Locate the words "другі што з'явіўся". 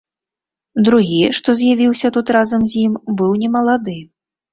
0.85-2.11